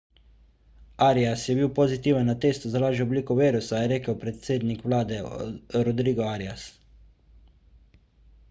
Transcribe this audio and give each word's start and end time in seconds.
arias 1.09 1.41
je 1.49 1.55
bil 1.59 1.67
pozitiven 1.79 2.25
na 2.29 2.35
testu 2.45 2.71
za 2.75 2.81
lažjo 2.85 3.05
obliko 3.09 3.37
virusa 3.41 3.81
je 3.81 3.91
rekel 3.91 4.17
predsednik 4.23 4.81
vlade 4.89 5.21
rodrigo 5.89 6.25
arias 6.33 6.65